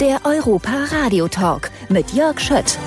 Der 0.00 0.20
Europa 0.26 0.84
Radio 0.90 1.26
Talk 1.26 1.70
mit 1.88 2.12
Jörg 2.12 2.38
Schött. 2.38 2.78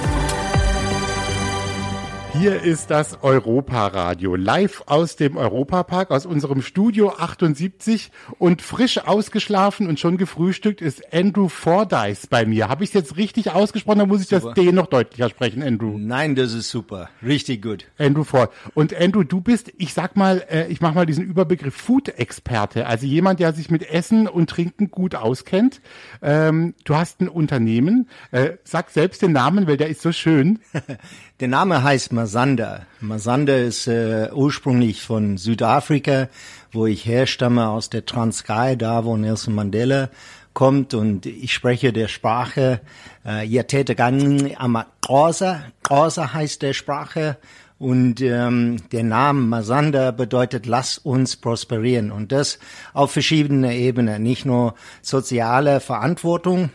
Hier 2.40 2.64
ist 2.64 2.90
das 2.90 3.22
Europa-Radio, 3.22 4.38
live 4.38 4.84
aus 4.86 5.18
dem 5.18 5.36
Europapark, 5.36 6.10
aus 6.10 6.26
unserem 6.26 6.62
Studio 6.62 7.10
78 7.10 8.12
und 8.38 8.62
frisch 8.62 8.98
ausgeschlafen 8.98 9.90
und 9.90 10.00
schon 10.00 10.16
gefrühstückt 10.16 10.80
ist 10.80 11.14
Andrew 11.14 11.50
Fordyce 11.50 12.28
bei 12.28 12.46
mir. 12.46 12.70
Habe 12.70 12.86
ich 12.86 12.92
es 12.92 12.94
jetzt 12.94 13.18
richtig 13.18 13.52
ausgesprochen, 13.52 14.00
dann 14.00 14.08
muss 14.08 14.22
ich 14.22 14.30
super. 14.30 14.54
das 14.56 14.64
D 14.64 14.72
noch 14.72 14.88
deutlicher 14.88 15.30
sprechen, 15.30 15.62
Andrew. 15.62 15.98
Nein, 15.98 16.36
das 16.36 16.54
ist 16.54 16.70
super, 16.70 17.10
richtig 17.22 17.62
gut. 17.62 17.88
Andrew 17.98 18.24
Ford. 18.24 18.54
Und 18.74 18.96
Andrew, 18.96 19.24
du 19.26 19.42
bist, 19.42 19.74
ich 19.78 19.94
sag 19.94 20.16
mal, 20.16 20.46
äh, 20.50 20.68
ich 20.68 20.80
mache 20.80 20.96
mal 20.96 21.06
diesen 21.06 21.26
Überbegriff 21.26 21.76
Food-Experte, 21.76 22.88
also 22.88 23.06
jemand, 23.06 23.42
der 23.42 23.52
sich 23.52 23.70
mit 23.70 23.84
Essen 23.90 24.30
und 24.30 24.50
Trinken 24.50 24.92
gut 24.92 25.14
auskennt. 25.14 25.82
Ähm, 26.22 26.74
du 26.86 26.96
hast 26.96 27.20
ein 27.20 27.28
Unternehmen, 27.28 28.08
äh, 28.32 28.52
sag 28.64 28.92
selbst 28.92 29.22
den 29.22 29.34
Namen, 29.34 29.68
weil 29.68 29.76
der 29.76 29.90
ist 29.90 30.02
so 30.02 30.14
schön. 30.14 30.60
Der 31.40 31.48
Name 31.48 31.84
heißt 31.84 32.12
Masanda. 32.12 32.82
Masanda 33.00 33.56
ist 33.56 33.88
äh, 33.88 34.30
ursprünglich 34.34 35.02
von 35.02 35.38
Südafrika, 35.38 36.28
wo 36.74 36.86
ich 36.86 37.06
herstamme, 37.06 37.70
aus 37.70 37.90
der 37.90 38.06
Transkei, 38.06 38.76
da 38.76 39.06
wo 39.06 39.16
Nelson 39.16 39.56
Mandela 39.56 40.10
kommt 40.54 40.94
und 40.94 41.26
ich 41.26 41.54
spreche 41.54 41.94
der 41.94 42.10
Sprache 42.10 42.82
äh, 43.26 43.46
Yatetegan 43.46 44.52
Amakosa. 44.58 45.64
Kosa 45.82 46.34
heißt 46.34 46.62
der 46.62 46.74
Sprache 46.74 47.38
und 47.78 48.20
ähm, 48.20 48.90
der 48.92 49.04
Name 49.04 49.40
Masanda 49.40 50.12
bedeutet, 50.12 50.66
lass 50.66 50.98
uns 50.98 51.38
prosperieren. 51.38 52.12
Und 52.12 52.34
das 52.34 52.60
auf 52.94 53.14
verschiedenen 53.14 53.72
Ebenen. 53.72 54.24
Nicht 54.24 54.46
nur 54.46 54.76
soziale 55.02 55.80
Verantwortung, 55.80 56.70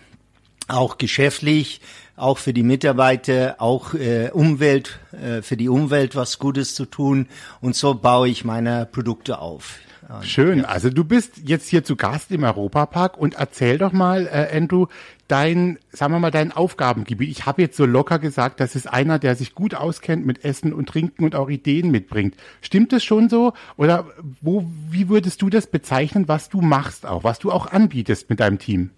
auch 0.69 0.97
geschäftlich, 0.97 1.83
auch 2.17 2.39
für 2.39 2.53
die 2.53 2.63
Mitarbeiter, 2.63 3.57
auch 3.59 3.95
äh, 3.95 4.31
Umwelt, 4.33 4.99
äh, 5.13 5.43
für 5.43 5.57
die 5.57 5.69
Umwelt 5.69 6.15
was 6.15 6.39
Gutes 6.39 6.75
zu 6.75 6.87
tun. 6.87 7.27
Und 7.61 7.77
so 7.77 7.95
baue 7.95 8.29
ich 8.29 8.45
meine 8.45 8.87
Produkte 8.91 9.39
auf. 9.39 9.79
Schön. 10.23 10.61
Ja. 10.61 10.65
Also 10.67 10.91
du 10.91 11.03
bist 11.03 11.39
jetzt 11.45 11.69
hier 11.69 11.83
zu 11.83 11.97
Gast 11.97 12.31
im 12.31 12.45
Europapark 12.45 13.17
und 13.17 13.35
erzähl 13.35 13.79
doch 13.79 13.93
mal, 13.93 14.27
äh, 14.27 14.55
Andrew, 14.55 14.87
dein, 15.29 15.79
sagen 15.91 16.13
wir 16.13 16.19
mal, 16.19 16.31
dein 16.31 16.53
Aufgabengebiet. 16.53 17.31
Ich 17.31 17.47
habe 17.47 17.63
jetzt 17.63 17.77
so 17.77 17.87
locker 17.87 18.19
gesagt, 18.19 18.61
das 18.61 18.77
ist 18.77 18.87
einer, 18.87 19.19
der 19.19 19.35
sich 19.35 19.55
gut 19.55 19.75
auskennt 19.75 20.27
mit 20.27 20.45
Essen 20.45 20.75
und 20.75 20.91
Trinken 20.91 21.25
und 21.25 21.35
auch 21.35 21.49
Ideen 21.49 21.91
mitbringt. 21.91 22.37
Stimmt 22.61 22.93
das 22.93 23.03
schon 23.03 23.29
so? 23.29 23.55
Oder 23.77 24.07
wo, 24.43 24.67
wie 24.91 25.09
würdest 25.09 25.41
du 25.43 25.49
das 25.49 25.67
bezeichnen, 25.67 26.29
was 26.29 26.51
du 26.51 26.61
machst 26.61 27.07
auch, 27.07 27.25
was 27.25 27.39
du 27.39 27.51
auch 27.51 27.67
anbietest 27.67 28.29
mit 28.29 28.41
deinem 28.41 28.59
Team? 28.59 28.91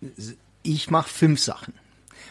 Ich 0.64 0.91
mache 0.91 1.09
fünf 1.09 1.39
Sachen 1.41 1.72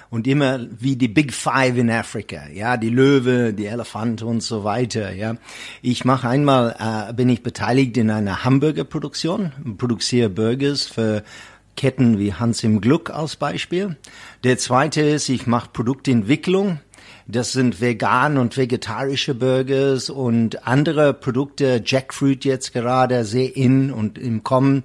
und 0.09 0.27
immer 0.27 0.59
wie 0.79 0.95
die 0.95 1.07
Big 1.07 1.33
Five 1.33 1.77
in 1.77 1.89
Afrika, 1.89 2.47
ja, 2.53 2.77
die 2.77 2.89
Löwe, 2.89 3.53
die 3.53 3.65
Elefant 3.65 4.21
und 4.21 4.41
so 4.41 4.63
weiter, 4.63 5.13
ja. 5.13 5.35
Ich 5.81 6.05
mache 6.05 6.27
einmal, 6.27 6.75
äh, 6.79 7.13
bin 7.13 7.29
ich 7.29 7.43
beteiligt 7.43 7.97
in 7.97 8.09
einer 8.09 8.43
Hamburger-Produktion, 8.43 9.75
produziere 9.77 10.29
Burgers 10.29 10.83
für 10.83 11.23
Ketten 11.75 12.19
wie 12.19 12.33
Hans 12.33 12.63
im 12.63 12.81
Glück 12.81 13.09
als 13.09 13.35
Beispiel. 13.35 13.97
Der 14.43 14.57
zweite 14.57 15.01
ist, 15.01 15.29
ich 15.29 15.45
mache 15.47 15.69
Produktentwicklung 15.73 16.79
das 17.27 17.53
sind 17.53 17.81
vegan 17.81 18.37
und 18.37 18.55
vegetarische 18.55 19.33
Burgers 19.33 20.11
und 20.11 20.67
andere 20.67 21.13
Produkte. 21.13 21.81
Jackfruit 21.83 22.45
jetzt 22.45 22.71
gerade 22.71 23.25
sehr 23.25 23.55
in 23.55 23.91
und 23.91 24.19
im 24.19 24.43
Kommen. 24.43 24.83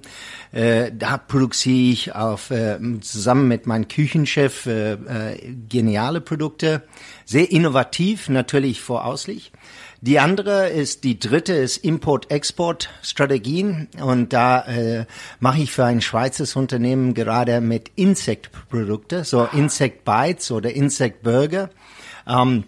Äh, 0.51 0.91
da 0.91 1.17
produziere 1.17 1.91
ich 1.91 2.15
auf, 2.15 2.49
äh, 2.49 2.79
zusammen 3.01 3.47
mit 3.47 3.67
meinem 3.67 3.87
Küchenchef 3.87 4.65
äh, 4.65 4.93
äh, 4.93 5.53
geniale 5.69 6.19
Produkte. 6.19 6.81
Sehr 7.25 7.51
innovativ, 7.51 8.27
natürlich 8.27 8.81
vorauslich. 8.81 9.51
Die 10.03 10.17
andere 10.17 10.69
ist, 10.69 11.03
die 11.03 11.19
dritte 11.19 11.53
ist 11.53 11.77
Import-Export-Strategien 11.77 13.87
und 14.03 14.33
da 14.33 14.65
äh, 14.65 15.05
mache 15.39 15.61
ich 15.61 15.71
für 15.71 15.85
ein 15.85 16.01
Schweizer 16.01 16.59
Unternehmen 16.59 17.13
gerade 17.13 17.61
mit 17.61 17.91
Insektprodukte, 17.95 19.25
so 19.25 19.47
Insect 19.53 20.03
Bites 20.03 20.49
oder 20.49 20.71
Insect 20.71 21.21
Burger. 21.21 21.69
Ähm, 22.27 22.63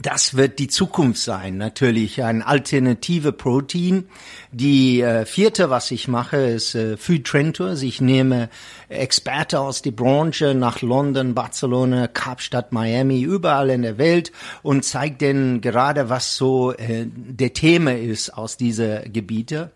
das 0.00 0.38
wird 0.38 0.58
die 0.58 0.68
Zukunft 0.68 1.20
sein, 1.20 1.58
natürlich 1.58 2.22
ein 2.22 2.40
alternative 2.40 3.30
Protein. 3.30 4.04
Die 4.50 5.02
äh, 5.02 5.26
vierte, 5.26 5.68
was 5.68 5.90
ich 5.90 6.08
mache, 6.08 6.38
ist 6.38 6.74
äh, 6.74 6.96
Food 6.96 7.24
Trend 7.24 7.56
Tours. 7.56 7.82
Ich 7.82 8.00
nehme 8.00 8.48
Experte 8.88 9.60
aus 9.60 9.82
der 9.82 9.90
Branche 9.90 10.54
nach 10.54 10.80
London, 10.80 11.34
Barcelona, 11.34 12.06
Kapstadt, 12.06 12.72
Miami, 12.72 13.20
überall 13.20 13.68
in 13.68 13.82
der 13.82 13.98
Welt 13.98 14.32
und 14.62 14.82
zeige 14.82 15.16
denen 15.16 15.60
gerade, 15.60 16.08
was 16.08 16.38
so 16.38 16.72
äh, 16.72 17.04
der 17.06 17.52
Thema 17.52 17.94
ist 17.94 18.30
aus 18.30 18.56
dieser 18.56 19.00
Gebiete. 19.00 19.72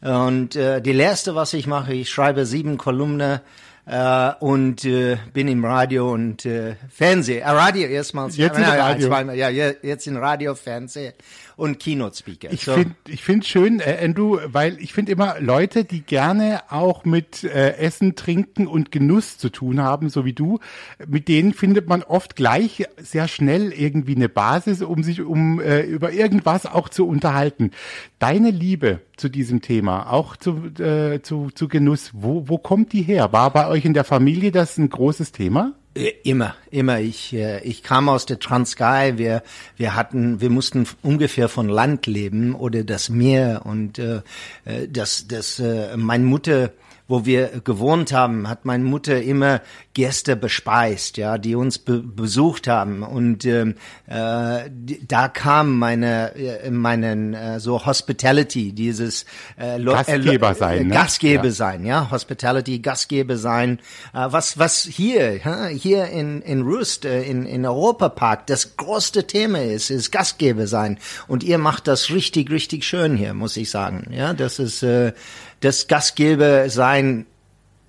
Und 0.00 0.56
äh, 0.56 0.80
die 0.80 0.92
letzte, 0.92 1.34
was 1.34 1.52
ich 1.52 1.66
mache, 1.66 1.92
ich 1.92 2.08
schreibe 2.08 2.46
sieben 2.46 2.78
Kolumnen 2.78 3.40
äh, 3.88 4.32
und 4.40 4.84
äh, 4.84 5.16
bin 5.32 5.48
im 5.48 5.64
Radio 5.64 6.12
und 6.12 6.44
äh, 6.44 6.76
Fernsehen. 6.90 7.42
Äh, 7.42 7.50
Radio 7.50 7.88
erstmals. 7.88 8.36
Jetzt 8.36 8.58
in 8.58 8.64
Radio. 8.64 9.32
Ja, 9.32 9.48
ja, 9.48 9.72
jetzt 9.82 10.06
in 10.06 10.16
Radio, 10.16 10.54
Fernsehen 10.54 11.14
und 11.58 11.80
Keynote 11.80 12.16
Speaker. 12.16 12.52
Ich 12.52 12.64
so. 12.64 12.72
finde 12.72 12.94
ich 13.08 13.24
finde 13.24 13.44
schön, 13.44 13.80
äh, 13.80 13.98
Andrew, 14.02 14.38
weil 14.46 14.80
ich 14.80 14.92
finde 14.92 15.10
immer 15.10 15.40
Leute, 15.40 15.84
die 15.84 16.02
gerne 16.02 16.62
auch 16.70 17.04
mit 17.04 17.42
äh, 17.42 17.76
Essen, 17.78 18.14
Trinken 18.14 18.68
und 18.68 18.92
Genuss 18.92 19.38
zu 19.38 19.50
tun 19.50 19.80
haben, 19.80 20.08
so 20.08 20.24
wie 20.24 20.32
du, 20.32 20.60
mit 21.06 21.26
denen 21.26 21.52
findet 21.52 21.88
man 21.88 22.04
oft 22.04 22.36
gleich 22.36 22.84
sehr 22.96 23.26
schnell 23.26 23.72
irgendwie 23.72 24.14
eine 24.14 24.28
Basis, 24.28 24.82
um 24.82 25.02
sich 25.02 25.20
um 25.20 25.60
äh, 25.60 25.80
über 25.82 26.12
irgendwas 26.12 26.64
auch 26.64 26.88
zu 26.88 27.08
unterhalten. 27.08 27.72
Deine 28.20 28.50
Liebe 28.50 29.00
zu 29.16 29.28
diesem 29.28 29.60
Thema, 29.60 30.12
auch 30.12 30.36
zu, 30.36 30.70
äh, 30.78 31.22
zu, 31.22 31.50
zu 31.52 31.66
Genuss, 31.66 32.12
wo, 32.12 32.48
wo 32.48 32.58
kommt 32.58 32.92
die 32.92 33.02
her? 33.02 33.32
War 33.32 33.52
bei 33.52 33.66
euch 33.66 33.84
in 33.84 33.94
der 33.94 34.04
Familie 34.04 34.52
das 34.52 34.78
ein 34.78 34.90
großes 34.90 35.32
Thema? 35.32 35.74
Äh, 35.98 36.14
immer, 36.22 36.54
immer. 36.70 37.00
Ich, 37.00 37.32
äh, 37.32 37.60
ich 37.64 37.82
kam 37.82 38.08
aus 38.08 38.24
der 38.24 38.38
Transkei. 38.38 39.18
Wir, 39.18 39.42
wir 39.76 39.96
hatten, 39.96 40.40
wir 40.40 40.50
mussten 40.50 40.86
ungefähr 41.02 41.48
von 41.48 41.68
Land 41.68 42.06
leben 42.06 42.54
oder 42.54 42.84
das 42.84 43.08
Meer 43.08 43.62
und 43.64 43.98
äh, 43.98 44.22
äh 44.64 44.88
das, 44.88 45.26
das, 45.26 45.58
äh, 45.58 45.96
meine 45.96 46.24
Mutter 46.24 46.70
wo 47.08 47.24
wir 47.24 47.62
gewohnt 47.64 48.12
haben, 48.12 48.48
hat 48.48 48.66
meine 48.66 48.84
Mutter 48.84 49.20
immer 49.22 49.62
Gäste 49.94 50.36
bespeist, 50.36 51.16
ja, 51.16 51.38
die 51.38 51.54
uns 51.54 51.78
be 51.78 51.98
besucht 52.00 52.68
haben 52.68 53.02
und 53.02 53.44
ähm, 53.46 53.74
äh, 54.06 54.70
da 55.08 55.28
kam 55.28 55.78
meine 55.78 56.34
äh, 56.36 56.70
meinen 56.70 57.34
äh, 57.34 57.58
so 57.60 57.84
Hospitality, 57.84 58.72
dieses 58.72 59.24
äh, 59.56 59.82
Gastgeber 59.82 60.54
sein, 60.54 60.78
äh, 60.78 60.84
ne? 60.84 60.94
Gastgeber 60.94 61.46
ja. 61.46 61.50
sein, 61.50 61.84
ja, 61.84 62.10
Hospitality, 62.10 62.78
Gastgeber 62.78 63.38
sein, 63.38 63.78
äh, 64.12 64.26
was 64.30 64.58
was 64.58 64.82
hier 64.82 65.40
hier 65.70 66.06
in 66.08 66.42
in 66.42 66.62
Rust 66.62 67.06
äh, 67.06 67.22
in 67.22 67.46
in 67.46 67.64
Europa 67.64 68.10
Park 68.10 68.46
das 68.46 68.76
größte 68.76 69.26
Thema 69.26 69.62
ist, 69.62 69.90
ist 69.90 70.12
Gastgeber 70.12 70.66
sein 70.66 70.98
und 71.26 71.42
ihr 71.42 71.58
macht 71.58 71.88
das 71.88 72.10
richtig 72.10 72.50
richtig 72.50 72.84
schön 72.84 73.16
hier, 73.16 73.32
muss 73.32 73.56
ich 73.56 73.70
sagen, 73.70 74.12
ja, 74.12 74.34
das 74.34 74.58
ist 74.58 74.82
äh, 74.82 75.12
das 75.60 75.88
Gastgeber 75.88 76.70
sein 76.70 77.26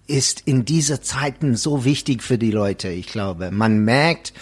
ist 0.08 0.42
in 0.46 0.66
dieser 0.66 1.02
Zeiten 1.02 1.56
so 1.56 1.86
wichtig 1.86 2.24
für 2.24 2.38
die 2.40 2.52
Leute, 2.52 2.90
ich 2.90 3.08
glaube. 3.08 3.52
Man 3.52 3.80
merkt, 3.80 4.34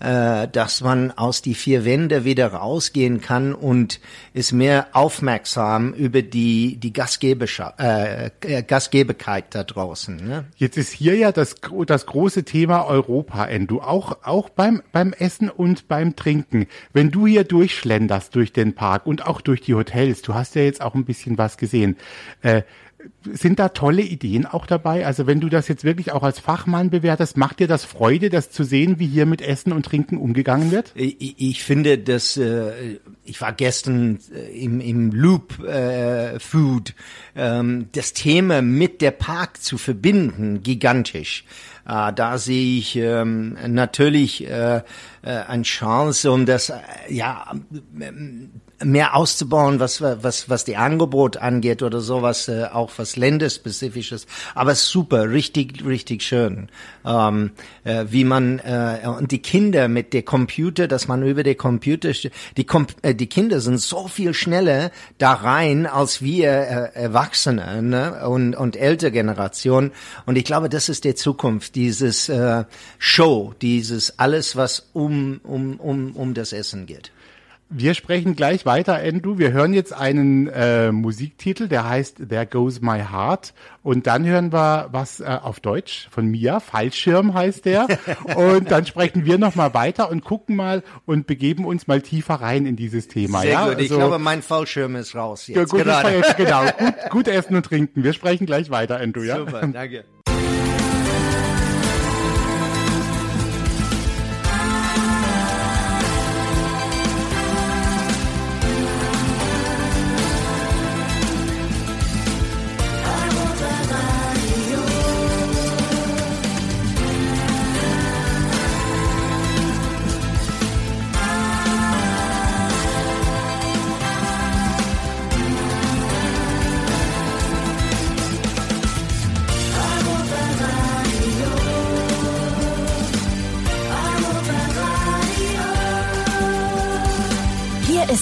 äh, 0.00 0.48
dass 0.48 0.82
man 0.82 1.10
aus 1.12 1.42
die 1.42 1.54
vier 1.54 1.84
Wände 1.84 2.24
wieder 2.24 2.48
rausgehen 2.48 3.20
kann 3.20 3.54
und 3.54 4.00
ist 4.34 4.52
mehr 4.52 4.88
aufmerksam 4.92 5.94
über 5.94 6.22
die 6.22 6.76
die 6.76 6.92
Gastgeberschaft, 6.92 7.80
äh, 7.80 8.30
äh, 8.42 8.62
Gastgeberkeit 8.62 9.54
da 9.54 9.64
draußen. 9.64 10.16
Ne? 10.16 10.44
Jetzt 10.56 10.76
ist 10.76 10.92
hier 10.92 11.16
ja 11.16 11.32
das 11.32 11.54
das 11.86 12.06
große 12.06 12.44
Thema 12.44 12.86
Europa, 12.86 13.46
Endu, 13.46 13.80
auch 13.80 14.18
auch 14.22 14.50
beim 14.50 14.82
beim 14.92 15.12
Essen 15.12 15.48
und 15.48 15.88
beim 15.88 16.14
Trinken. 16.14 16.66
Wenn 16.92 17.10
du 17.10 17.26
hier 17.26 17.44
durchschlenderst 17.44 18.34
durch 18.34 18.52
den 18.52 18.74
Park 18.74 19.06
und 19.06 19.26
auch 19.26 19.40
durch 19.40 19.62
die 19.62 19.74
Hotels, 19.74 20.22
du 20.22 20.34
hast 20.34 20.54
ja 20.56 20.62
jetzt 20.62 20.82
auch 20.82 20.94
ein 20.94 21.04
bisschen 21.04 21.38
was 21.38 21.56
gesehen. 21.56 21.96
Äh, 22.42 22.62
sind 23.24 23.58
da 23.58 23.68
tolle 23.70 24.02
Ideen 24.02 24.46
auch 24.46 24.66
dabei? 24.66 25.06
Also 25.06 25.26
wenn 25.26 25.40
du 25.40 25.48
das 25.48 25.68
jetzt 25.68 25.84
wirklich 25.84 26.12
auch 26.12 26.22
als 26.22 26.40
Fachmann 26.40 26.90
bewertest, 26.90 27.36
macht 27.36 27.60
dir 27.60 27.68
das 27.68 27.84
Freude, 27.84 28.30
das 28.30 28.50
zu 28.50 28.64
sehen, 28.64 28.98
wie 28.98 29.06
hier 29.06 29.26
mit 29.26 29.42
Essen 29.42 29.72
und 29.72 29.84
Trinken 29.84 30.16
umgegangen 30.16 30.70
wird? 30.70 30.92
Ich, 30.94 31.34
ich 31.38 31.62
finde, 31.62 31.98
dass 31.98 32.36
äh, 32.36 32.98
ich 33.24 33.40
war 33.40 33.52
gestern 33.52 34.18
äh, 34.34 34.58
im, 34.58 34.80
im 34.80 35.10
Loop 35.12 35.62
äh, 35.62 36.38
Food, 36.38 36.94
ähm, 37.34 37.88
das 37.92 38.12
Thema 38.12 38.62
mit 38.62 39.00
der 39.00 39.10
Park 39.10 39.62
zu 39.62 39.78
verbinden, 39.78 40.62
gigantisch. 40.62 41.44
Äh, 41.86 42.12
da 42.12 42.38
sehe 42.38 42.78
ich 42.78 42.96
ähm, 42.96 43.56
natürlich 43.68 44.46
äh, 44.48 44.78
äh, 44.78 44.82
eine 45.22 45.62
Chance, 45.62 46.30
um 46.32 46.46
das 46.46 46.70
äh, 46.70 46.76
ja 47.08 47.52
mehr 48.84 49.16
auszubauen, 49.16 49.80
was 49.80 50.00
was 50.02 50.50
was 50.50 50.64
die 50.64 50.76
Angebot 50.76 51.38
angeht 51.38 51.82
oder 51.82 52.00
sowas, 52.00 52.48
äh, 52.48 52.66
auch 52.72 52.92
was 52.96 53.16
länderspezifisches. 53.16 54.26
Aber 54.54 54.74
super, 54.74 55.30
richtig 55.30 55.84
richtig 55.84 56.22
schön, 56.22 56.68
ähm, 57.04 57.52
äh, 57.84 58.04
wie 58.10 58.24
man 58.24 58.58
äh, 58.58 59.00
und 59.06 59.32
die 59.32 59.40
Kinder 59.40 59.88
mit 59.88 60.12
der 60.12 60.22
Computer, 60.22 60.88
dass 60.88 61.08
man 61.08 61.22
über 61.22 61.42
die 61.42 61.54
Computer 61.54 62.12
die 62.56 62.64
Com 62.64 62.86
äh, 63.02 63.14
die 63.14 63.28
Kinder 63.28 63.60
sind 63.60 63.80
so 63.80 64.08
viel 64.08 64.34
schneller 64.34 64.90
da 65.18 65.32
rein 65.32 65.86
als 65.86 66.20
wir 66.20 66.50
äh, 66.50 66.90
Erwachsene 66.94 67.82
ne? 67.82 68.28
und 68.28 68.54
und 68.54 68.76
ältere 68.76 69.10
Generation. 69.10 69.92
Und 70.26 70.36
ich 70.36 70.44
glaube, 70.44 70.68
das 70.68 70.88
ist 70.88 71.04
der 71.04 71.16
Zukunft, 71.16 71.74
dieses 71.76 72.28
äh, 72.28 72.64
Show, 72.98 73.54
dieses 73.62 74.18
alles, 74.18 74.56
was 74.56 74.88
um 74.92 75.40
um 75.44 75.76
um 75.80 76.12
um 76.14 76.34
das 76.34 76.52
Essen 76.52 76.86
geht. 76.86 77.10
Wir 77.68 77.94
sprechen 77.94 78.36
gleich 78.36 78.64
weiter, 78.64 78.94
Andrew. 78.94 79.38
Wir 79.38 79.50
hören 79.50 79.74
jetzt 79.74 79.92
einen 79.92 80.46
äh, 80.46 80.92
Musiktitel, 80.92 81.66
der 81.66 81.88
heißt 81.88 82.28
There 82.28 82.46
Goes 82.46 82.80
My 82.80 83.00
Heart. 83.00 83.54
Und 83.82 84.06
dann 84.06 84.24
hören 84.24 84.52
wir 84.52 84.88
was 84.92 85.18
äh, 85.18 85.24
auf 85.24 85.58
Deutsch 85.58 86.08
von 86.12 86.26
Mia. 86.26 86.60
Fallschirm 86.60 87.34
heißt 87.34 87.64
der. 87.64 87.88
und 88.36 88.70
dann 88.70 88.86
sprechen 88.86 89.24
wir 89.24 89.38
nochmal 89.38 89.74
weiter 89.74 90.10
und 90.10 90.22
gucken 90.22 90.54
mal 90.54 90.84
und 91.06 91.26
begeben 91.26 91.64
uns 91.64 91.88
mal 91.88 92.00
tiefer 92.00 92.34
rein 92.34 92.66
in 92.66 92.76
dieses 92.76 93.08
Thema. 93.08 93.40
Sehr 93.40 93.50
ja? 93.50 93.68
gut. 93.68 93.80
Ich 93.80 93.90
also, 93.90 93.96
glaube, 93.96 94.20
mein 94.20 94.42
Fallschirm 94.42 94.94
ist 94.94 95.16
raus 95.16 95.48
jetzt. 95.48 95.56
ja, 95.56 95.64
gut, 95.64 95.82
gerade. 95.82 96.10
jetzt, 96.10 96.36
genau. 96.36 96.62
Gut, 96.66 96.94
gut 97.10 97.28
essen 97.28 97.56
und 97.56 97.66
trinken. 97.66 98.04
Wir 98.04 98.12
sprechen 98.12 98.46
gleich 98.46 98.70
weiter, 98.70 99.00
Andrew. 99.00 99.24
Ja? 99.24 99.38
Super, 99.38 99.66
danke. 99.66 100.04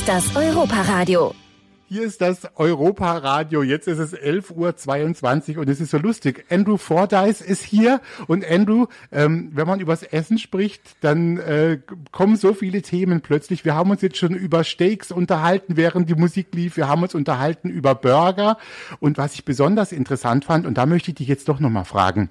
Ist 0.04 0.08
das 0.08 0.36
Europaradio. 0.36 1.34
Hier 1.88 2.02
ist 2.02 2.20
das 2.20 2.46
Europa-Radio. 2.56 3.62
Jetzt 3.62 3.88
ist 3.88 3.98
es 3.98 4.14
11.22 4.14 5.54
Uhr 5.54 5.62
und 5.62 5.68
es 5.70 5.80
ist 5.80 5.92
so 5.92 5.96
lustig. 5.96 6.44
Andrew 6.50 6.76
Fordyce 6.76 7.40
ist 7.40 7.62
hier 7.62 8.02
und 8.26 8.44
Andrew, 8.44 8.86
ähm, 9.12 9.50
wenn 9.54 9.66
man 9.66 9.80
übers 9.80 10.02
Essen 10.02 10.36
spricht, 10.36 10.82
dann 11.00 11.38
äh, 11.38 11.78
kommen 12.12 12.36
so 12.36 12.52
viele 12.52 12.82
Themen 12.82 13.22
plötzlich. 13.22 13.64
Wir 13.64 13.74
haben 13.74 13.90
uns 13.90 14.02
jetzt 14.02 14.18
schon 14.18 14.34
über 14.34 14.62
Steaks 14.62 15.10
unterhalten, 15.10 15.78
während 15.78 16.10
die 16.10 16.16
Musik 16.16 16.48
lief. 16.54 16.76
Wir 16.76 16.86
haben 16.86 17.02
uns 17.02 17.14
unterhalten 17.14 17.70
über 17.70 17.94
Burger 17.94 18.58
und 19.00 19.16
was 19.16 19.32
ich 19.32 19.46
besonders 19.46 19.90
interessant 19.90 20.44
fand, 20.44 20.66
und 20.66 20.76
da 20.76 20.84
möchte 20.84 21.12
ich 21.12 21.14
dich 21.14 21.28
jetzt 21.28 21.48
doch 21.48 21.60
nochmal 21.60 21.86
fragen. 21.86 22.28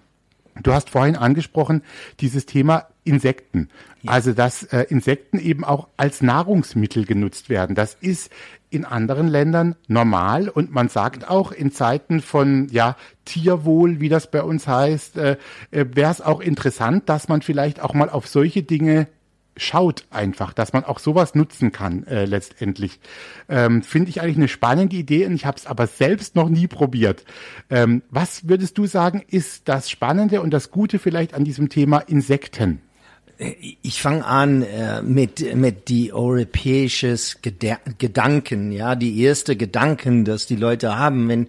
Du 0.61 0.73
hast 0.73 0.89
vorhin 0.89 1.15
angesprochen, 1.15 1.81
dieses 2.19 2.45
Thema 2.45 2.87
Insekten. 3.03 3.69
Also, 4.05 4.33
dass 4.33 4.63
äh, 4.63 4.85
Insekten 4.89 5.39
eben 5.39 5.63
auch 5.63 5.87
als 5.97 6.21
Nahrungsmittel 6.21 7.05
genutzt 7.05 7.49
werden. 7.49 7.75
Das 7.75 7.95
ist 7.99 8.31
in 8.69 8.85
anderen 8.85 9.27
Ländern 9.27 9.75
normal 9.87 10.49
und 10.49 10.71
man 10.71 10.89
sagt 10.89 11.29
auch 11.29 11.51
in 11.51 11.71
Zeiten 11.71 12.21
von 12.21 12.67
ja 12.71 12.97
Tierwohl, 13.25 13.99
wie 13.99 14.09
das 14.09 14.31
bei 14.31 14.41
uns 14.41 14.67
heißt, 14.67 15.17
äh, 15.17 15.37
äh, 15.71 15.85
wäre 15.93 16.11
es 16.11 16.21
auch 16.21 16.41
interessant, 16.41 17.07
dass 17.07 17.27
man 17.27 17.41
vielleicht 17.41 17.81
auch 17.81 17.93
mal 17.93 18.09
auf 18.09 18.27
solche 18.27 18.63
Dinge 18.63 19.07
schaut 19.57 20.05
einfach, 20.09 20.53
dass 20.53 20.73
man 20.73 20.83
auch 20.83 20.99
sowas 20.99 21.35
nutzen 21.35 21.71
kann 21.71 22.05
äh, 22.07 22.25
letztendlich. 22.25 22.99
Ähm, 23.49 23.83
Finde 23.83 24.09
ich 24.09 24.21
eigentlich 24.21 24.37
eine 24.37 24.47
spannende 24.47 24.95
Idee 24.95 25.25
und 25.25 25.35
ich 25.35 25.45
habe 25.45 25.57
es 25.57 25.65
aber 25.65 25.87
selbst 25.87 26.35
noch 26.35 26.49
nie 26.49 26.67
probiert. 26.67 27.23
Ähm, 27.69 28.03
was 28.09 28.47
würdest 28.47 28.77
du 28.77 28.85
sagen, 28.85 29.23
ist 29.27 29.67
das 29.67 29.89
Spannende 29.89 30.41
und 30.41 30.51
das 30.51 30.71
Gute 30.71 30.99
vielleicht 30.99 31.33
an 31.33 31.43
diesem 31.43 31.69
Thema 31.69 31.99
Insekten? 31.99 32.81
Ich 33.81 34.01
fange 34.01 34.25
an 34.25 34.61
äh, 34.61 35.01
mit 35.01 35.55
mit 35.55 35.89
die 35.89 36.13
europäisches 36.13 37.41
Geda 37.41 37.77
Gedanken, 37.97 38.71
ja, 38.71 38.95
die 38.95 39.21
erste 39.21 39.55
Gedanken, 39.55 40.25
dass 40.25 40.45
die 40.45 40.55
Leute 40.55 40.97
haben, 40.97 41.27
wenn 41.27 41.47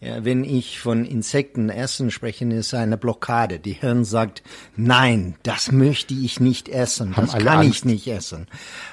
ja, 0.00 0.24
wenn 0.24 0.44
ich 0.44 0.78
von 0.78 1.04
Insekten 1.04 1.70
essen 1.70 2.10
spreche, 2.10 2.44
ist 2.44 2.74
eine 2.74 2.98
Blockade. 2.98 3.58
Die 3.58 3.72
Hirn 3.72 4.04
sagt, 4.04 4.42
nein, 4.76 5.36
das 5.42 5.72
möchte 5.72 6.12
ich 6.12 6.38
nicht 6.38 6.68
essen, 6.68 7.14
das 7.16 7.32
kann 7.32 7.48
Angst. 7.48 7.70
ich 7.70 7.84
nicht 7.86 8.06
essen. 8.06 8.46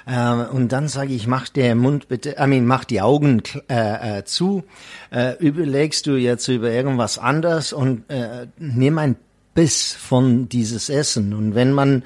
Äh, 0.05 0.33
und 0.33 0.71
dann 0.71 0.87
sage 0.87 1.13
ich, 1.13 1.27
mach 1.27 1.49
der 1.49 1.75
Mund 1.75 2.07
bitte, 2.07 2.37
I 2.39 2.47
mean, 2.47 2.65
mach 2.65 2.85
die 2.85 3.01
Augen 3.01 3.43
äh, 3.69 4.19
äh, 4.19 4.23
zu, 4.23 4.63
äh, 5.11 5.35
überlegst 5.37 6.07
du 6.07 6.15
jetzt 6.15 6.47
über 6.47 6.71
irgendwas 6.71 7.19
anderes 7.19 7.73
und 7.73 8.09
äh, 8.09 8.47
nimm 8.57 8.97
ein 8.97 9.15
Biss 9.53 9.93
von 9.93 10.49
dieses 10.49 10.89
Essen. 10.89 11.33
Und 11.33 11.53
wenn 11.53 11.73
man 11.73 12.01
äh, 12.01 12.03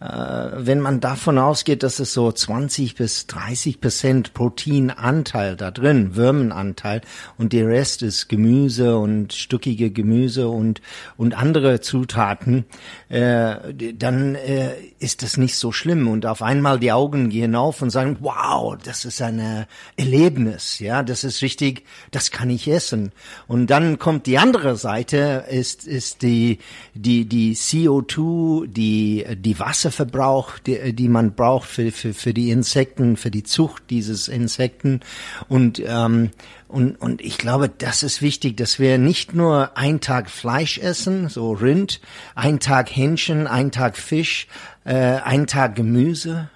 wenn 0.00 0.80
man 0.80 1.00
davon 1.00 1.38
ausgeht, 1.38 1.82
dass 1.82 1.98
es 1.98 2.12
so 2.12 2.30
20 2.30 2.94
bis 2.94 3.26
30 3.26 3.80
Prozent 3.80 4.34
Proteinanteil 4.34 5.56
da 5.56 5.70
drin, 5.70 6.14
Würmenanteil, 6.14 7.00
und 7.36 7.52
der 7.52 7.66
Rest 7.66 8.02
ist 8.02 8.28
Gemüse 8.28 8.96
und 8.96 9.32
stückige 9.32 9.90
Gemüse 9.90 10.48
und 10.48 10.80
und 11.16 11.36
andere 11.36 11.80
Zutaten, 11.80 12.64
äh, 13.08 13.56
dann 13.94 14.34
äh, 14.34 14.74
ist 14.98 15.22
das 15.22 15.36
nicht 15.36 15.56
so 15.56 15.72
schlimm. 15.72 16.08
Und 16.08 16.26
auf 16.26 16.42
einmal 16.42 16.78
die 16.78 16.92
Augen 16.92 17.30
gehen 17.30 17.54
auf 17.54 17.82
und 17.82 17.90
sagen, 17.90 18.18
wow, 18.20 18.76
das 18.82 19.04
ist 19.04 19.20
ein 19.22 19.38
äh, 19.38 19.66
Erlebnis, 19.96 20.78
ja, 20.78 21.02
das 21.02 21.24
ist 21.24 21.42
richtig, 21.42 21.84
das 22.10 22.30
kann 22.30 22.50
ich 22.50 22.68
essen. 22.68 23.12
Und 23.46 23.68
dann 23.68 23.98
kommt 23.98 24.26
die 24.26 24.38
andere 24.38 24.76
Seite, 24.76 25.44
ist 25.50 25.86
ist 25.86 26.22
die 26.22 26.58
die 26.94 27.24
die 27.24 27.54
CO2, 27.56 28.66
die 28.66 29.26
die 29.36 29.58
Wasserverbrauch, 29.88 30.58
die, 30.58 30.92
die 30.92 31.08
man 31.08 31.32
braucht 31.32 31.68
für, 31.68 31.90
für 31.90 32.12
für 32.12 32.34
die 32.34 32.50
Insekten, 32.50 33.16
für 33.16 33.30
die 33.30 33.42
Zucht 33.42 33.84
dieses 33.90 34.28
Insekten. 34.28 35.00
Und 35.48 35.82
ähm, 35.84 36.30
und, 36.68 37.00
und 37.00 37.22
ich 37.22 37.38
glaube, 37.38 37.70
das 37.70 38.02
ist 38.02 38.20
wichtig, 38.20 38.58
dass 38.58 38.78
wir 38.78 38.98
nicht 38.98 39.34
nur 39.34 39.78
einen 39.78 40.00
Tag 40.00 40.28
Fleisch 40.28 40.76
essen, 40.76 41.30
so 41.30 41.52
Rind, 41.52 42.00
einen 42.34 42.60
Tag 42.60 42.94
Hähnchen, 42.94 43.46
einen 43.46 43.70
Tag 43.70 43.96
Fisch, 43.96 44.48
äh, 44.84 44.94
einen 44.94 45.46
Tag 45.46 45.76
Gemüse 45.76 46.50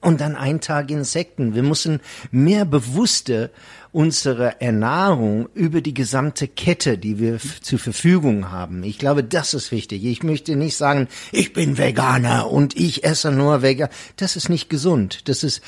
und 0.00 0.20
dann 0.20 0.36
einen 0.36 0.60
Tag 0.60 0.90
Insekten. 0.90 1.54
Wir 1.54 1.62
müssen 1.62 2.00
mehr 2.30 2.64
bewusster 2.64 3.50
unsere 3.92 4.60
Ernährung 4.60 5.48
über 5.54 5.80
die 5.80 5.94
gesamte 5.94 6.46
Kette, 6.46 6.98
die 6.98 7.18
wir 7.18 7.38
zur 7.62 7.78
Verfügung 7.78 8.50
haben. 8.50 8.82
Ich 8.82 8.98
glaube, 8.98 9.24
das 9.24 9.54
ist 9.54 9.72
wichtig. 9.72 10.04
Ich 10.04 10.22
möchte 10.22 10.56
nicht 10.56 10.76
sagen, 10.76 11.08
ich 11.32 11.52
bin 11.52 11.78
Veganer 11.78 12.50
und 12.50 12.76
ich 12.76 13.04
esse 13.04 13.32
nur 13.32 13.62
vegan. 13.62 13.88
Das 14.16 14.36
ist 14.36 14.50
nicht 14.50 14.68
gesund. 14.68 15.28
Das 15.28 15.42
ist, 15.42 15.62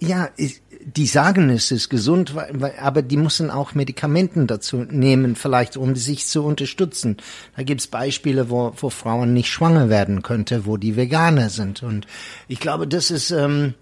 ja, 0.00 0.30
ich, 0.36 0.62
die 0.84 1.06
sagen, 1.06 1.50
es 1.50 1.70
ist 1.70 1.88
gesund, 1.88 2.34
aber 2.80 3.02
die 3.02 3.16
müssen 3.16 3.50
auch 3.50 3.74
Medikamenten 3.74 4.46
dazu 4.46 4.78
nehmen, 4.78 5.34
vielleicht 5.36 5.76
um 5.76 5.96
sich 5.96 6.26
zu 6.26 6.44
unterstützen. 6.44 7.16
Da 7.56 7.62
gibt's 7.62 7.86
Beispiele, 7.86 8.50
wo, 8.50 8.72
wo 8.76 8.90
Frauen 8.90 9.32
nicht 9.32 9.48
schwanger 9.48 9.88
werden 9.88 10.22
könnte, 10.22 10.66
wo 10.66 10.76
die 10.76 10.96
Veganer 10.96 11.48
sind. 11.48 11.82
Und 11.82 12.06
ich 12.48 12.60
glaube, 12.60 12.86
das 12.86 13.10
ist 13.10 13.30
ähm, 13.30 13.74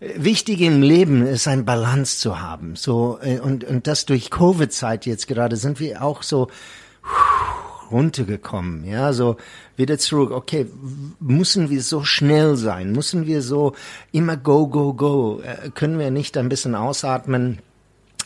wichtig 0.00 0.60
im 0.60 0.82
Leben, 0.82 1.26
ist 1.26 1.48
ein 1.48 1.64
Balance 1.64 2.18
zu 2.18 2.40
haben. 2.40 2.76
So 2.76 3.18
äh, 3.22 3.38
und 3.38 3.64
und 3.64 3.86
das 3.86 4.06
durch 4.06 4.30
Covid-Zeit 4.30 5.06
jetzt 5.06 5.28
gerade 5.28 5.56
sind 5.56 5.80
wir 5.80 6.02
auch 6.02 6.22
so 6.22 6.48
runtergekommen, 7.92 8.84
ja, 8.84 9.12
so 9.12 9.36
wieder 9.76 9.98
zurück. 9.98 10.30
Okay, 10.30 10.66
müssen 11.20 11.70
wir 11.70 11.82
so 11.82 12.04
schnell 12.04 12.56
sein? 12.56 12.92
Müssen 12.92 13.26
wir 13.26 13.42
so 13.42 13.74
immer 14.10 14.36
go, 14.36 14.66
go, 14.66 14.94
go? 14.94 15.40
Äh, 15.42 15.70
können 15.70 15.98
wir 15.98 16.10
nicht 16.10 16.36
ein 16.36 16.48
bisschen 16.48 16.74
ausatmen? 16.74 17.58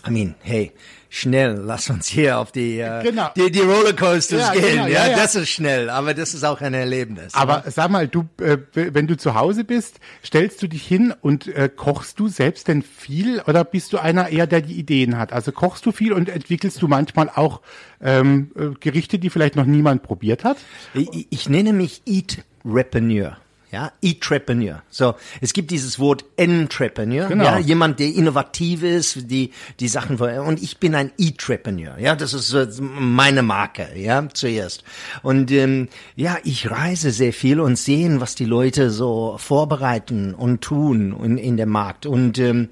I 0.06 0.10
mean, 0.10 0.34
hey, 0.42 0.72
schnell, 1.08 1.54
lass 1.64 1.88
uns 1.90 2.06
hier 2.08 2.38
auf 2.38 2.52
die, 2.52 2.78
äh, 2.78 3.02
Genau. 3.02 3.30
die, 3.36 3.50
die 3.50 3.60
Rollercoasters 3.60 4.40
Ja, 4.40 4.52
gehen. 4.52 4.62
genau, 4.62 4.86
ja, 4.86 5.08
ja, 5.08 5.16
das 5.16 5.34
ist 5.34 5.48
schnell, 5.48 5.88
aber 5.90 6.14
das 6.14 6.34
ist 6.34 6.44
auch 6.44 6.60
ein 6.60 6.75
Erlebnis. 6.75 7.34
Aber 7.34 7.64
sag 7.66 7.90
mal, 7.90 8.06
du, 8.06 8.28
äh, 8.40 8.58
wenn 8.75 9.06
du 9.06 9.16
zu 9.16 9.34
Hause 9.34 9.64
bist, 9.64 9.98
stellst 10.25 10.62
du 10.62 10.68
dich 10.68 10.86
hin 10.86 11.14
und 11.22 11.48
äh, 11.48 11.68
kochst 11.75 12.20
du 12.20 12.28
selbst 12.28 12.68
denn 12.68 12.82
viel 12.82 13.40
oder 13.46 13.64
bist 13.64 13.92
du 13.92 13.98
einer 13.98 14.28
eher, 14.28 14.46
der 14.46 14.60
die 14.60 14.75
Ideen 14.75 15.16
hat? 15.18 15.32
Also 15.32 15.52
kochst 15.52 15.86
du 15.86 15.92
viel 15.92 16.12
und 16.12 16.28
entwickelst 16.28 16.80
du 16.82 16.88
manchmal 16.88 17.30
auch 17.34 17.60
ähm, 18.00 18.50
äh, 18.56 18.66
Gerichte, 18.78 19.18
die 19.18 19.30
vielleicht 19.30 19.56
noch 19.56 19.66
niemand 19.66 20.02
probiert 20.02 20.44
hat? 20.44 20.58
Ich, 20.94 21.26
ich 21.30 21.48
nenne 21.48 21.72
mich 21.72 22.02
Eat 22.06 22.44
Repreneur. 22.64 23.38
Ja, 23.76 23.92
Entrepreneur. 24.00 24.83
So, 24.88 25.16
es 25.42 25.52
gibt 25.52 25.71
dieses 25.71 25.99
Wort 25.99 26.25
Entrepreneur. 26.38 27.28
Genau. 27.28 27.45
Ja, 27.45 27.59
jemand, 27.59 28.00
der 28.00 28.06
innovativ 28.06 28.83
ist, 28.83 29.30
die 29.30 29.50
die 29.80 29.88
Sachen 29.88 30.18
und 30.18 30.62
ich 30.62 30.78
bin 30.78 30.95
ein 30.95 31.12
Entrepreneur. 31.18 31.99
Ja, 31.99 32.16
das 32.16 32.33
ist 32.33 32.80
meine 32.80 33.42
Marke. 33.42 33.88
Ja, 33.95 34.26
zuerst. 34.33 34.83
Und 35.23 35.50
ähm, 35.50 35.88
ja, 36.14 36.38
ich 36.42 36.71
reise 36.71 37.11
sehr 37.11 37.35
viel 37.35 37.61
und 37.61 37.76
sehen, 37.76 38.23
was 38.23 38.35
die 38.35 38.47
Leute 38.47 38.88
so 38.88 39.37
vorbereiten 39.37 40.33
und 40.33 40.62
tun 40.62 41.14
in, 41.23 41.37
in 41.37 41.59
der 41.59 41.66
Markt 41.66 42.06
und 42.06 42.38
ähm, 42.38 42.68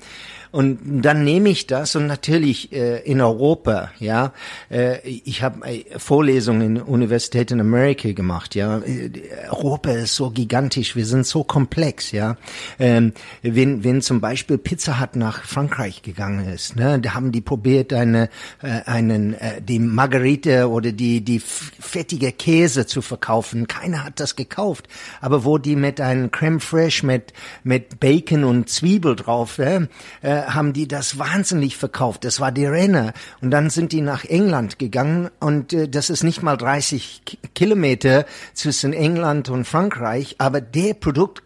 und 0.54 1.02
dann 1.02 1.24
nehme 1.24 1.48
ich 1.48 1.66
das 1.66 1.96
und 1.96 2.06
natürlich 2.06 2.72
äh, 2.72 3.00
in 3.00 3.20
Europa, 3.20 3.90
ja, 3.98 4.32
äh, 4.70 5.00
ich 5.04 5.42
habe 5.42 5.66
äh, 5.66 5.98
Vorlesungen 5.98 6.76
in 6.76 6.80
Universitäten 6.80 7.54
in 7.54 7.60
Amerika 7.62 8.12
gemacht, 8.12 8.54
ja. 8.54 8.78
Äh, 8.78 9.10
Europa 9.50 9.90
ist 9.90 10.14
so 10.14 10.30
gigantisch, 10.30 10.93
wir 10.96 11.06
sind 11.06 11.26
so 11.26 11.44
komplex, 11.44 12.12
ja. 12.12 12.36
Ähm, 12.78 13.12
wenn, 13.42 13.84
wenn 13.84 14.02
zum 14.02 14.20
Beispiel 14.20 14.58
Pizza 14.58 15.00
Hut 15.00 15.16
nach 15.16 15.44
Frankreich 15.44 16.02
gegangen 16.02 16.46
ist, 16.48 16.76
ne, 16.76 16.98
da 17.00 17.14
haben 17.14 17.32
die 17.32 17.40
probiert, 17.40 17.92
eine, 17.92 18.28
äh, 18.62 18.82
einen, 18.86 19.34
äh, 19.34 19.60
die 19.60 19.78
Margarite 19.78 20.68
oder 20.68 20.92
die, 20.92 21.20
die 21.22 21.40
fettige 21.40 22.32
Käse 22.32 22.86
zu 22.86 23.02
verkaufen. 23.02 23.68
Keiner 23.68 24.04
hat 24.04 24.20
das 24.20 24.36
gekauft. 24.36 24.88
Aber 25.20 25.44
wo 25.44 25.58
die 25.58 25.76
mit 25.76 26.00
einem 26.00 26.30
Creme 26.30 26.60
Fraiche 26.60 27.06
mit, 27.06 27.32
mit 27.62 28.00
Bacon 28.00 28.44
und 28.44 28.68
Zwiebel 28.68 29.16
drauf, 29.16 29.58
äh, 29.58 29.86
haben 30.22 30.72
die 30.72 30.88
das 30.88 31.18
wahnsinnig 31.18 31.76
verkauft. 31.76 32.24
Das 32.24 32.40
war 32.40 32.52
die 32.52 32.66
Renner. 32.66 33.12
Und 33.40 33.50
dann 33.50 33.70
sind 33.70 33.92
die 33.92 34.00
nach 34.00 34.24
England 34.24 34.78
gegangen 34.78 35.30
und 35.40 35.72
äh, 35.72 35.88
das 35.88 36.10
ist 36.10 36.24
nicht 36.24 36.42
mal 36.42 36.56
30 36.56 37.22
K 37.24 37.38
Kilometer 37.54 38.26
zwischen 38.52 38.92
England 38.92 39.48
und 39.48 39.64
Frankreich, 39.64 40.36
aber 40.38 40.60
der 40.74 40.94
Produkt 40.94 41.42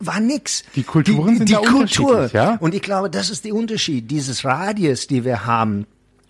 war 0.00 0.20
nix. 0.20 0.64
Die 0.76 0.82
Kulturen 0.82 1.32
die, 1.32 1.36
sind 1.38 1.48
die 1.48 1.54
da 1.54 1.60
Kultur. 1.60 2.30
ja. 2.32 2.56
Und 2.60 2.74
ich 2.74 2.82
glaube, 2.82 3.10
das 3.10 3.30
ist 3.30 3.44
der 3.44 3.54
Unterschied. 3.54 4.10
Dieses 4.10 4.44
Radius, 4.44 5.06
die 5.06 5.24
wir 5.24 5.44
haben, 5.44 5.86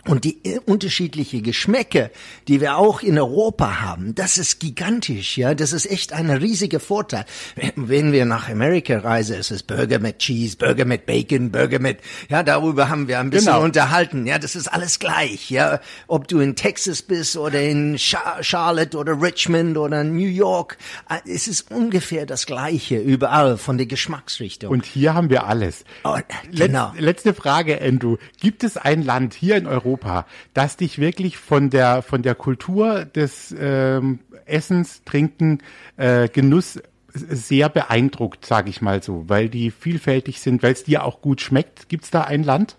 und 0.06 0.24
die 0.24 0.38
äh, 0.44 0.58
unterschiedliche 0.64 1.42
Geschmäcke, 1.42 2.10
die 2.46 2.60
wir 2.60 2.76
auch 2.78 3.02
in 3.02 3.18
Europa 3.18 3.80
haben, 3.82 4.14
das 4.14 4.38
ist 4.38 4.58
gigantisch, 4.60 5.36
ja. 5.36 5.54
Das 5.54 5.72
ist 5.72 5.90
echt 5.90 6.12
ein 6.12 6.30
riesiger 6.30 6.80
Vorteil. 6.80 7.24
Wenn 7.76 8.12
wir 8.12 8.24
nach 8.24 8.48
Amerika 8.48 8.98
reisen, 9.00 9.36
ist 9.36 9.50
es 9.50 9.62
Burger 9.62 9.98
mit 9.98 10.18
Cheese, 10.20 10.56
Burger 10.56 10.84
mit 10.84 11.04
Bacon, 11.04 11.50
Burger 11.50 11.78
mit, 11.78 11.98
ja, 12.30 12.42
darüber 12.42 12.88
haben 12.88 13.08
wir 13.08 13.18
ein 13.20 13.30
bisschen 13.30 13.52
Genau. 13.52 13.64
unterhalten. 13.64 14.26
Ja, 14.26 14.38
das 14.38 14.56
ist 14.56 14.68
alles 14.68 14.98
gleich, 14.98 15.50
ja. 15.50 15.80
Ob 16.06 16.26
du 16.28 16.38
in 16.40 16.56
Texas 16.56 17.02
bist 17.02 17.36
oder 17.36 17.60
in 17.60 17.98
Char 17.98 18.42
Charlotte 18.42 18.96
oder 18.96 19.20
Richmond 19.20 19.76
oder 19.76 20.04
New 20.04 20.26
York, 20.26 20.78
äh, 21.10 21.16
es 21.30 21.48
ist 21.48 21.70
ungefähr 21.70 22.24
das 22.24 22.46
Gleiche 22.46 22.98
überall 22.98 23.58
von 23.58 23.76
der 23.76 23.86
Geschmacksrichtung. 23.86 24.70
Und 24.70 24.86
hier 24.86 25.12
haben 25.14 25.28
wir 25.28 25.46
alles. 25.46 25.84
Oh, 26.04 26.10
Letz- 26.10 26.24
genau. 26.66 26.92
Letzte 26.98 27.34
Frage, 27.34 27.80
Andrew. 27.82 28.16
Gibt 28.40 28.64
es 28.64 28.76
ein 28.76 29.02
Land 29.02 29.34
hier 29.34 29.56
in 29.56 29.66
Europa, 29.66 29.97
das 30.54 30.76
dich 30.76 30.98
wirklich 30.98 31.36
von 31.38 31.70
der 31.70 32.02
von 32.02 32.22
der 32.22 32.34
Kultur 32.34 33.04
des 33.04 33.54
ähm, 33.58 34.20
Essens, 34.46 35.02
Trinken, 35.04 35.58
äh, 35.96 36.28
Genuss 36.28 36.80
sehr 37.14 37.68
beeindruckt, 37.68 38.44
sage 38.46 38.70
ich 38.70 38.80
mal 38.82 39.02
so, 39.02 39.24
weil 39.28 39.48
die 39.48 39.70
vielfältig 39.70 40.40
sind, 40.40 40.62
weil 40.62 40.72
es 40.72 40.84
dir 40.84 41.04
auch 41.04 41.20
gut 41.20 41.40
schmeckt. 41.40 41.88
Gibt's 41.88 42.10
da 42.10 42.22
ein 42.22 42.42
Land? 42.44 42.76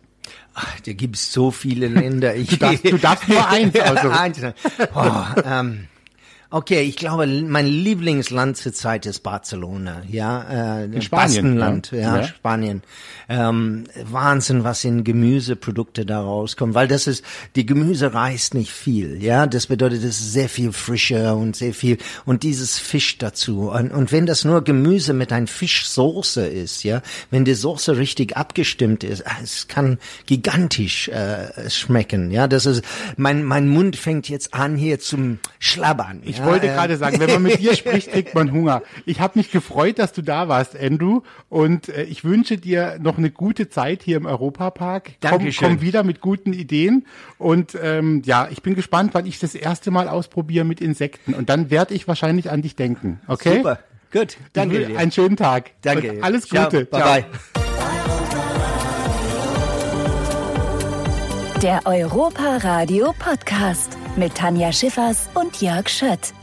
Ach, 0.53 0.79
da 0.81 0.93
gibt's 0.93 1.33
so 1.33 1.51
viele 1.51 1.87
Länder. 1.87 2.35
Ich, 2.35 2.49
Du 2.49 2.57
darfst- 2.57 2.85
du 2.85 2.97
darfst 2.97 3.27
nur 3.27 3.47
eins, 3.49 3.75
also. 3.79 4.09
eins. 4.09 4.39
Oh, 4.95 5.11
ähm, 5.45 5.87
okay, 6.51 6.81
ich 6.81 6.95
glaube, 6.95 7.27
mein 7.27 7.67
Lieblingsland 7.67 8.57
zurzeit 8.57 9.05
ist 9.05 9.19
Barcelona. 9.19 10.01
Ja, 10.09 10.79
äh, 10.79 10.85
In 10.85 11.01
Spanien, 11.01 11.09
Baskenland, 11.09 11.91
ja. 11.91 11.99
ja, 11.99 12.17
Ja. 12.17 12.23
Spanien. 12.23 12.81
Ähm, 13.27 13.83
Wahnsinn, 14.05 14.63
was 14.63 14.83
in 14.83 15.03
Gemüseprodukte 15.03 16.05
da 16.05 16.21
rauskommt, 16.21 16.73
weil 16.73 16.87
das 16.87 17.05
ist, 17.05 17.23
die 17.55 17.65
Gemüse 17.65 18.13
reißt 18.13 18.55
nicht 18.55 18.71
viel. 18.71 19.21
Ja, 19.21 19.45
das 19.45 19.67
bedeutet, 19.67 19.99
es 19.99 20.19
ist 20.19 20.33
sehr 20.33 20.49
viel 20.49 20.71
frischer 20.71 21.37
und 21.37 21.55
sehr 21.55 21.73
viel 21.73 21.97
und 22.25 22.41
dieses 22.41 22.79
Fisch 22.79 23.19
dazu. 23.19 23.69
Und, 23.69 23.91
und 23.91 24.11
wenn 24.11 24.25
das 24.25 24.45
nur 24.45 24.63
Gemüse 24.63 25.13
mit 25.13 25.31
ein 25.31 25.45
Fischsoße 25.45 26.47
ist, 26.47 26.83
ja, 26.83 27.03
wenn 27.29 27.45
die 27.45 27.53
Soße 27.53 27.97
richtig 27.97 28.35
abgestimmt 28.37 29.03
ist, 29.03 29.27
ah, 29.27 29.37
es 29.43 29.67
kann 29.67 29.99
gigantisch 30.25 31.09
äh, 31.09 31.69
schmecken. 31.69 32.31
Ja, 32.31 32.47
das 32.47 32.65
ist 32.65 32.83
mein 33.17 33.43
mein 33.43 33.67
Mund 33.67 33.95
fängt 33.95 34.29
jetzt 34.29 34.55
an 34.55 34.75
hier 34.75 34.99
zum 34.99 35.37
Schlabbern. 35.59 36.21
Ich 36.23 36.38
ja, 36.39 36.45
wollte 36.45 36.67
äh, 36.67 36.73
gerade 36.73 36.97
sagen, 36.97 37.19
wenn 37.19 37.29
man 37.31 37.43
mit 37.43 37.59
dir 37.59 37.75
spricht, 37.75 38.11
kriegt 38.13 38.35
man 38.35 38.51
Hunger. 38.51 38.81
Ich 39.05 39.19
habe 39.19 39.37
mich 39.39 39.51
gefreut, 39.51 39.99
dass 39.99 40.13
du 40.13 40.21
da 40.21 40.47
warst, 40.47 40.79
Andrew, 40.79 41.21
und 41.49 41.89
äh, 41.89 42.03
ich 42.03 42.23
wünsche 42.23 42.57
dir 42.57 42.97
noch 43.01 43.17
eine 43.17 43.31
gute 43.31 43.69
Zeit 43.69 44.03
hier 44.03 44.17
im 44.17 44.25
Europapark. 44.25 45.05
Komm, 45.21 45.31
Dankeschön. 45.31 45.67
komm 45.67 45.81
wieder 45.81 46.03
mit 46.03 46.21
guten 46.21 46.53
Ideen 46.53 47.05
und 47.37 47.77
ähm, 47.81 48.21
ja, 48.25 48.47
ich 48.51 48.61
bin 48.61 48.75
gespannt, 48.75 49.11
wann 49.13 49.25
ich 49.25 49.39
das 49.39 49.55
erste 49.55 49.91
Mal 49.91 50.07
ausprobiere 50.07 50.65
mit 50.65 50.81
Insekten 50.81 51.33
und 51.33 51.49
dann 51.49 51.69
werde 51.69 51.93
ich 51.93 52.07
wahrscheinlich 52.07 52.51
an 52.51 52.61
dich 52.61 52.75
denken. 52.75 53.19
Okay? 53.27 53.57
Super, 53.57 53.79
gut, 54.11 54.37
danke 54.53 54.79
Ich 54.79 54.87
dir. 54.87 54.97
Einen 54.97 55.11
schönen 55.11 55.37
Tag. 55.37 55.71
Danke. 55.81 56.13
Und 56.13 56.23
alles 56.23 56.47
Ciao, 56.47 56.65
Gute. 56.65 56.85
Bye 56.85 57.01
bye. 57.01 57.25
Der 61.61 61.81
Europa 61.85 62.57
Radio 62.63 63.13
Podcast 63.19 63.97
mit 64.19 64.35
Tanja 64.35 64.71
Schiffers 64.71 65.29
und 65.33 65.61
Jörg 65.61 65.89
Schött. 65.89 66.33